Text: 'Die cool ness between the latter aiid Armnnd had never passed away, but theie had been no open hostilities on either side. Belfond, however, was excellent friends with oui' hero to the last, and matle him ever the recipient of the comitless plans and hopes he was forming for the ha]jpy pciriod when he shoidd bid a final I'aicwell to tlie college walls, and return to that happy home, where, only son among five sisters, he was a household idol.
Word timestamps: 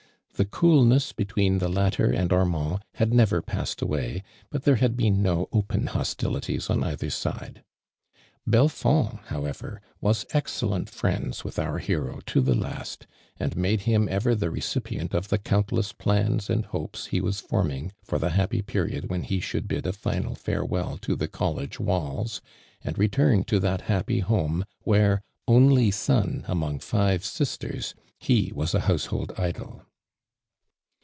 'Die 0.37 0.47
cool 0.59 0.83
ness 0.83 1.11
between 1.13 1.59
the 1.59 1.69
latter 1.69 2.07
aiid 2.07 2.29
Armnnd 2.29 2.81
had 2.95 3.13
never 3.13 3.43
passed 3.43 3.79
away, 3.79 4.23
but 4.49 4.63
theie 4.63 4.77
had 4.79 4.97
been 4.97 5.21
no 5.21 5.47
open 5.51 5.85
hostilities 5.85 6.67
on 6.67 6.83
either 6.83 7.11
side. 7.11 7.63
Belfond, 8.49 9.19
however, 9.25 9.81
was 9.99 10.25
excellent 10.33 10.89
friends 10.89 11.43
with 11.43 11.59
oui' 11.59 11.79
hero 11.81 12.21
to 12.25 12.41
the 12.41 12.55
last, 12.55 13.05
and 13.39 13.55
matle 13.55 13.85
him 13.85 14.07
ever 14.09 14.33
the 14.33 14.49
recipient 14.49 15.13
of 15.13 15.27
the 15.27 15.37
comitless 15.37 15.95
plans 15.95 16.49
and 16.49 16.65
hopes 16.67 17.05
he 17.07 17.21
was 17.21 17.39
forming 17.39 17.91
for 18.03 18.17
the 18.17 18.31
ha]jpy 18.31 18.63
pciriod 18.63 19.09
when 19.09 19.21
he 19.21 19.39
shoidd 19.39 19.67
bid 19.67 19.85
a 19.85 19.93
final 19.93 20.33
I'aicwell 20.33 20.99
to 21.01 21.15
tlie 21.15 21.31
college 21.31 21.79
walls, 21.79 22.41
and 22.83 22.97
return 22.97 23.43
to 23.43 23.59
that 23.59 23.81
happy 23.81 24.21
home, 24.21 24.65
where, 24.85 25.21
only 25.47 25.91
son 25.91 26.45
among 26.47 26.79
five 26.79 27.23
sisters, 27.23 27.93
he 28.17 28.51
was 28.55 28.73
a 28.73 28.79
household 28.89 29.33
idol. 29.37 29.83